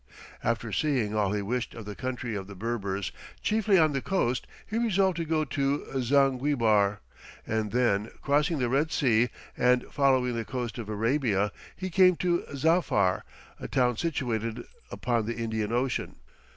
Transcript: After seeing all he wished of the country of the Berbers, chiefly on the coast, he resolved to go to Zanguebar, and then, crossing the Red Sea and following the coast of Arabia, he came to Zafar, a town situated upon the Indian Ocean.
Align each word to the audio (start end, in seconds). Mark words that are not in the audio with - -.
After 0.43 0.71
seeing 0.71 1.13
all 1.15 1.31
he 1.31 1.43
wished 1.43 1.75
of 1.75 1.85
the 1.85 1.93
country 1.93 2.33
of 2.33 2.47
the 2.47 2.55
Berbers, 2.55 3.11
chiefly 3.43 3.77
on 3.77 3.93
the 3.93 4.01
coast, 4.01 4.47
he 4.65 4.79
resolved 4.79 5.17
to 5.17 5.25
go 5.25 5.45
to 5.45 5.85
Zanguebar, 6.01 7.01
and 7.45 7.71
then, 7.71 8.09
crossing 8.19 8.57
the 8.57 8.67
Red 8.67 8.91
Sea 8.91 9.29
and 9.55 9.85
following 9.91 10.33
the 10.35 10.43
coast 10.43 10.79
of 10.79 10.89
Arabia, 10.89 11.51
he 11.75 11.91
came 11.91 12.15
to 12.15 12.43
Zafar, 12.55 13.23
a 13.59 13.67
town 13.67 13.95
situated 13.95 14.63
upon 14.89 15.27
the 15.27 15.35
Indian 15.35 15.71
Ocean. 15.71 16.15